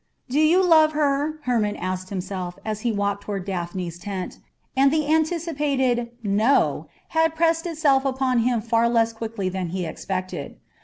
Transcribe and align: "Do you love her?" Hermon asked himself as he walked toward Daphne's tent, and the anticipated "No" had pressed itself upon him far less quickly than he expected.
"Do 0.29 0.39
you 0.39 0.65
love 0.65 0.93
her?" 0.93 1.37
Hermon 1.43 1.75
asked 1.75 2.09
himself 2.09 2.57
as 2.65 2.81
he 2.81 2.91
walked 2.91 3.21
toward 3.21 3.45
Daphne's 3.45 3.99
tent, 3.99 4.39
and 4.75 4.89
the 4.91 5.05
anticipated 5.13 6.09
"No" 6.23 6.87
had 7.09 7.35
pressed 7.35 7.67
itself 7.67 8.03
upon 8.03 8.39
him 8.39 8.61
far 8.61 8.89
less 8.89 9.13
quickly 9.13 9.47
than 9.47 9.67
he 9.67 9.85
expected. 9.85 10.57